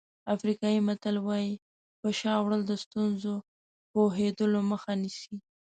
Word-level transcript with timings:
افریقایي 0.35 0.79
متل 0.87 1.15
وایي 1.27 1.53
په 2.01 2.09
شا 2.19 2.33
وړل 2.41 2.61
د 2.67 2.71
ستونزو 2.83 3.33
پوهېدلو 3.91 4.59
مخه 4.71 4.91
نیسي. 5.01 5.35